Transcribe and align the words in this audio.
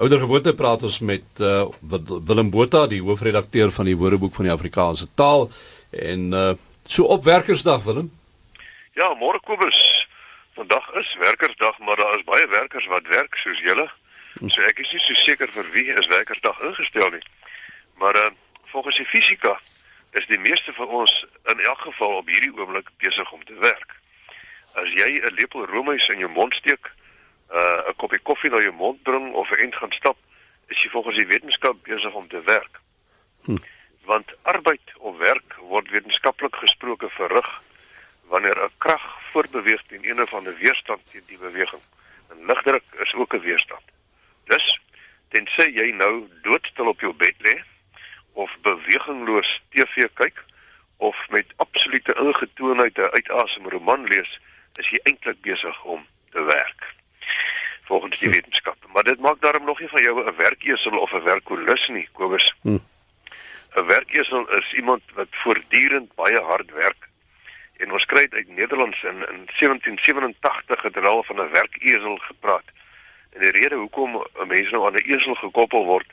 Ouder 0.00 0.18
gewoonte 0.18 0.54
praat 0.56 0.82
ons 0.82 0.98
met 1.04 1.40
uh, 1.44 1.66
Willem 2.24 2.50
Botha, 2.50 2.86
die 2.88 3.02
hoofredakteur 3.04 3.68
van 3.76 3.84
die 3.84 3.96
Woordeboek 4.00 4.32
van 4.32 4.46
die 4.46 4.52
Afrikaanse 4.52 5.06
Taal 5.14 5.50
en 5.92 6.22
uh, 6.32 6.52
so 6.88 7.04
op 7.04 7.24
Werkersdag 7.24 7.82
Willem. 7.84 8.06
Ja, 8.96 9.10
môre 9.20 9.42
Kobus. 9.44 9.80
Vandag 10.56 10.86
is 11.02 11.10
Werkersdag, 11.20 11.76
maar 11.84 12.00
daar 12.00 12.16
is 12.16 12.24
baie 12.24 12.46
werkers 12.48 12.86
wat 12.88 13.10
werk 13.12 13.36
soos 13.42 13.60
julle. 13.60 13.84
So 14.46 14.64
ek 14.70 14.80
is 14.80 14.94
nie 14.96 15.02
so 15.04 15.18
seker 15.20 15.52
vir 15.52 15.68
wie 15.74 15.92
is 15.92 16.08
Werkersdag 16.08 16.62
ingestel 16.70 17.12
nie. 17.18 17.22
Maar 18.00 18.16
uh, 18.16 18.30
volgens 18.72 19.02
die 19.02 19.08
fisika 19.10 19.52
is 20.16 20.24
die 20.32 20.40
meeste 20.40 20.72
van 20.80 20.88
ons 21.02 21.26
in 21.52 21.60
elk 21.60 21.84
geval 21.90 22.22
op 22.22 22.32
hierdie 22.32 22.54
oomblik 22.56 22.88
besig 23.04 23.36
om 23.36 23.44
te 23.44 23.58
werk. 23.60 23.92
As 24.80 24.88
jy 24.96 25.20
'n 25.20 25.36
lepel 25.36 25.68
roomys 25.68 26.08
in 26.08 26.24
jou 26.24 26.32
mond 26.32 26.56
steek, 26.56 26.88
uh, 27.52 27.88
'n 27.88 27.96
koppie 27.96 28.22
koffie 28.22 28.50
na 28.50 28.60
jou 28.60 28.72
mond 28.72 29.02
bring 29.02 29.32
of 29.32 29.50
'n 29.50 29.62
ent 29.64 29.76
gaan 29.76 29.92
stap, 29.92 30.16
is 30.66 30.82
jy 30.82 30.90
volgens 30.90 31.16
die 31.16 31.26
wetenskap 31.26 31.76
besig 31.82 32.12
om 32.12 32.28
te 32.28 32.42
werk. 32.42 32.80
Hm. 33.44 33.56
Want 34.04 34.34
arbeid 34.42 34.92
of 34.98 35.16
werk 35.18 35.54
word 35.58 35.90
wetenskaplik 35.90 36.56
gesproke 36.56 37.10
verrig 37.10 37.62
wanneer 38.22 38.64
'n 38.64 38.72
krag 38.78 39.06
voortbeweeg 39.32 39.82
teen 39.86 40.08
een 40.08 40.22
of 40.22 40.34
ander 40.34 40.56
weerstand 40.56 41.02
teen 41.10 41.26
die 41.26 41.38
beweging. 41.38 41.82
En 42.30 42.46
ligdruk 42.46 42.84
is 42.98 43.14
ook 43.14 43.34
'n 43.34 43.40
weerstand. 43.40 43.86
Dus 44.44 44.80
tensy 45.28 45.66
jy 45.74 45.90
nou 45.90 46.28
doodstil 46.42 46.86
op 46.86 47.00
jou 47.00 47.14
bed 47.14 47.34
lê 47.38 47.62
of 48.32 48.58
bewegingloos 48.62 49.62
TV 49.70 50.08
kyk 50.14 50.44
of 50.96 51.28
met 51.30 51.46
absolute 51.56 52.14
ingetoonheid 52.14 52.98
'n 52.98 53.10
uitasem 53.12 53.68
roman 53.68 54.04
lees, 54.04 54.40
is 54.74 54.88
jy 54.88 55.00
eintlik 55.02 55.40
besig 55.40 55.84
om 55.84 56.06
te 56.30 56.42
werk 56.42 56.79
volgens 57.90 58.18
die 58.18 58.30
wetenskap. 58.30 58.76
Maar 58.92 59.04
dit 59.04 59.20
maak 59.20 59.40
daarom 59.40 59.64
nog 59.64 59.80
nie 59.80 59.88
van 59.88 60.02
jou 60.02 60.14
'n 60.22 60.36
werkesel 60.36 60.98
of 60.98 61.12
'n 61.12 61.22
werkolus 61.22 61.88
nie, 61.88 62.08
Kobus. 62.12 62.54
Hm. 62.62 62.78
'n 63.74 63.86
Werkesel 63.86 64.48
is 64.58 64.72
iemand 64.72 65.02
wat 65.14 65.26
voortdurend 65.30 66.14
baie 66.14 66.40
hard 66.40 66.70
werk. 66.70 67.08
En 67.76 67.92
ons 67.92 68.04
kry 68.04 68.26
uit 68.30 68.48
Nederlands 68.48 69.02
in 69.02 69.18
in 69.34 69.42
1787 69.46 70.82
het 70.82 70.94
hulle 70.94 71.24
van 71.24 71.40
'n 71.40 71.50
werkesel 71.50 72.16
gepraat. 72.16 72.68
En 73.30 73.40
die 73.40 73.50
rede 73.50 73.74
hoekom 73.74 74.10
'n 74.16 74.46
mens 74.46 74.70
nou 74.70 74.86
aan 74.86 74.96
'n 74.96 75.10
esel 75.14 75.34
gekoppel 75.34 75.84
word, 75.84 76.10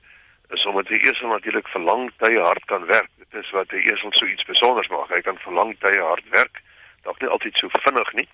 is 0.50 0.66
omdat 0.66 0.90
'n 0.90 0.94
esel 0.94 1.28
natuurlik 1.28 1.68
vir 1.68 1.82
lang 1.82 2.12
tye 2.18 2.40
hard 2.40 2.66
kan 2.66 2.86
werk. 2.86 3.10
Dit 3.18 3.44
is 3.44 3.50
wat 3.50 3.72
'n 3.72 3.76
esel 3.92 4.12
so 4.12 4.26
iets 4.26 4.42
spesiaals 4.42 4.88
maak. 4.88 5.10
Hy 5.10 5.22
kan 5.22 5.38
vir 5.38 5.54
lang 5.54 5.76
tye 5.80 6.02
hard 6.02 6.30
werk. 6.30 6.62
Dalk 7.02 7.22
nie 7.22 7.30
altyd 7.30 7.58
so 7.58 7.68
vinnig 7.70 8.14
nie, 8.14 8.30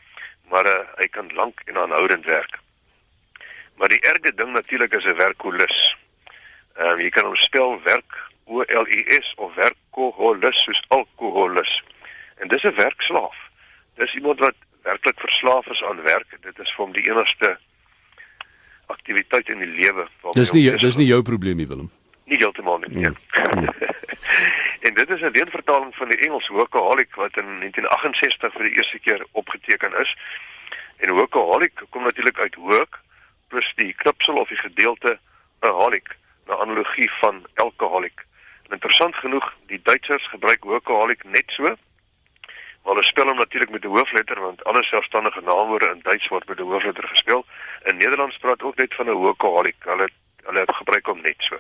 maar 0.50 0.66
uh, 0.66 0.80
hy 0.96 1.08
kan 1.08 1.30
lank 1.34 1.62
en 1.66 1.78
aanhoudend 1.78 2.26
werk. 2.26 2.63
Maar 3.78 3.90
die 3.90 4.00
erge 4.00 4.34
ding 4.36 4.52
natuurlik 4.52 4.94
is 4.94 5.06
'n 5.06 5.16
werkolus. 5.16 5.98
Ehm 6.76 6.88
um, 6.88 7.00
jy 7.00 7.10
kan 7.10 7.26
hom 7.26 7.36
spel 7.36 7.82
werk 7.84 8.32
O 8.46 8.62
L 8.62 8.86
U 8.88 9.04
S 9.22 9.34
of 9.36 9.56
werkkoholus 9.56 10.64
soos 10.64 10.84
alkoholus. 10.88 11.84
En 12.36 12.48
dis 12.48 12.64
'n 12.64 12.76
werkslaaf. 12.76 13.36
Dis 13.96 14.16
iemand 14.16 14.40
wat 14.40 14.56
werklik 14.82 15.20
verslaaf 15.20 15.66
is 15.68 15.84
aan 15.84 16.02
werk. 16.02 16.38
Dit 16.42 16.60
is 16.60 16.74
vir 16.74 16.86
hom 16.86 16.94
die 16.94 17.10
enigste 17.10 17.58
aktiwiteit 18.86 19.50
in 19.50 19.60
die 19.60 19.68
lewe. 19.68 20.08
Dis 20.32 20.52
nie 20.52 20.72
dis 20.78 20.96
nie 20.96 21.08
jou 21.08 21.22
probleem 21.22 21.56
nie, 21.56 21.68
Willem. 21.68 21.92
Nie 22.26 22.38
heeltemal 22.38 22.80
nie. 22.80 22.90
Nee. 22.90 23.12
nee. 23.56 23.70
en 24.88 24.94
dit 24.94 25.10
is 25.10 25.22
'n 25.22 25.32
leenvertaling 25.32 25.96
van 25.96 26.10
die 26.10 26.18
Engels 26.18 26.48
workaholic 26.48 27.16
wat 27.16 27.38
in 27.38 27.60
1968 27.60 28.54
vir 28.54 28.64
die 28.64 28.76
eerste 28.76 29.00
keer 29.00 29.26
opgeteken 29.32 30.00
is. 30.02 30.18
En 30.98 31.12
workaholic 31.12 31.84
kom 31.90 32.04
natuurlik 32.04 32.40
uit 32.40 32.56
work 32.56 33.02
plus 33.54 33.74
die 33.78 33.94
knipsel 33.94 34.40
of 34.42 34.50
die 34.50 34.58
gedeelte 34.58 35.20
aholic, 35.60 36.16
'n 36.48 36.62
analogie 36.64 37.12
van 37.22 37.46
alcoholic. 37.56 38.26
En 38.66 38.72
interessant 38.78 39.16
genoeg, 39.16 39.56
die 39.68 39.82
Duitsers 39.82 40.28
gebruik 40.28 40.64
workaholic 40.64 41.24
net 41.24 41.52
so. 41.52 41.64
Maar 41.64 42.94
hulle 42.94 43.04
spel 43.04 43.28
hom 43.28 43.38
natuurlik 43.38 43.70
met 43.70 43.86
'n 43.86 43.94
hoofletter 43.98 44.40
want 44.42 44.64
alle 44.64 44.84
selfstandige 44.84 45.42
naamwoorde 45.42 45.92
in 45.94 46.00
Duits 46.02 46.28
word 46.28 46.48
met 46.48 46.60
'n 46.60 46.72
hoofletter 46.72 47.08
gespel. 47.08 47.46
In 47.84 47.98
Nederlands 47.98 48.38
praat 48.38 48.64
ook 48.64 48.76
net 48.76 48.96
van 48.96 49.10
'n 49.10 49.22
workaholic. 49.26 49.76
Hulle 49.80 50.10
hulle 50.44 50.64
gebruik 50.68 51.06
hom 51.06 51.22
net 51.22 51.38
so. 51.38 51.60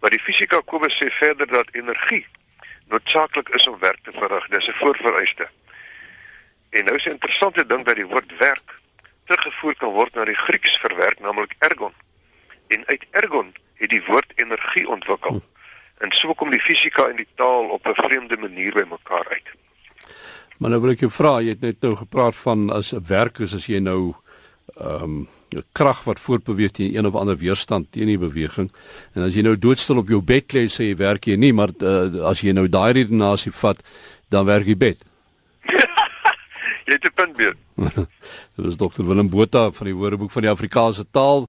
Maar 0.00 0.10
die 0.10 0.24
fisika 0.26 0.60
Kobus 0.64 1.02
sê 1.02 1.06
verder 1.10 1.46
dat 1.46 1.68
energie 1.72 2.26
noodsaaklik 2.86 3.48
is 3.48 3.66
om 3.66 3.78
werk 3.78 4.00
te 4.02 4.12
verrig. 4.12 4.48
Dis 4.48 4.68
'n 4.68 4.72
voorvereiste. 4.72 5.48
En 6.70 6.84
nou 6.84 6.96
is 6.96 7.04
'n 7.04 7.10
interessante 7.10 7.66
ding 7.66 7.84
dat 7.84 7.96
die 7.96 8.06
woord 8.06 8.36
werk 8.36 8.78
teruggevoer 9.28 9.76
kan 9.78 9.94
word 9.94 10.16
na 10.16 10.24
die 10.28 10.36
Grieks 10.38 10.76
verwerk, 10.82 11.20
naamlik 11.20 11.54
ergon. 11.68 11.94
En 12.74 12.84
uit 12.88 13.06
ergon 13.20 13.52
het 13.78 13.92
die 13.92 14.02
woord 14.08 14.32
energie 14.40 14.88
ontwikkel. 14.88 15.38
Hm. 15.38 16.04
En 16.04 16.12
so 16.14 16.34
kom 16.38 16.50
die 16.54 16.62
fisika 16.62 17.08
en 17.10 17.18
die 17.18 17.28
taal 17.40 17.70
op 17.74 17.86
'n 17.86 17.94
vreemde 17.94 18.36
manier 18.36 18.74
by 18.74 18.84
mekaar 18.88 19.26
uit. 19.28 19.48
Maar 20.58 20.70
nou 20.70 20.80
wil 20.80 20.90
ek 20.90 21.00
jou 21.00 21.10
vra, 21.10 21.40
jy 21.40 21.48
het 21.48 21.60
net 21.60 21.80
nou 21.80 21.96
gepraat 21.96 22.36
van 22.36 22.70
as 22.70 22.92
'n 22.92 23.04
werk 23.06 23.38
is 23.38 23.54
as 23.54 23.66
jy 23.66 23.78
nou 23.78 24.14
ehm 24.76 25.02
um, 25.02 25.28
'n 25.56 25.64
krag 25.72 26.04
wat 26.04 26.20
voortbeweeg 26.20 26.70
teen 26.70 26.96
een 26.96 27.06
of 27.06 27.14
ander 27.14 27.36
weerstand 27.36 27.92
teen 27.92 28.06
die 28.06 28.18
beweging. 28.18 28.72
En 29.14 29.22
as 29.22 29.34
jy 29.34 29.42
nou 29.42 29.58
doodstil 29.58 29.96
op 29.96 30.08
jou 30.08 30.20
bed 30.20 30.52
lê, 30.52 30.68
sê 30.68 30.90
jy 30.90 30.96
werk 30.96 31.24
jy 31.24 31.36
nie, 31.36 31.52
maar 31.52 31.72
uh, 31.80 32.28
as 32.28 32.40
jy 32.40 32.52
nou 32.52 32.68
daai 32.68 32.92
redenasie 32.92 33.52
vat, 33.52 33.80
dan 34.28 34.44
werk 34.44 34.66
jy 34.66 34.76
bed. 34.76 35.07
Jy 36.88 36.96
het 36.96 37.04
'n 37.04 37.14
punt 37.14 37.36
weer. 37.36 37.56
Dit 38.56 38.66
is 38.66 38.76
dokter 38.76 39.06
Willem 39.06 39.28
Botha 39.28 39.70
van 39.70 39.86
die 39.86 39.94
Woordeboek 39.94 40.30
van 40.30 40.42
die 40.42 40.50
Afrikaanse 40.50 41.06
Taal. 41.10 41.48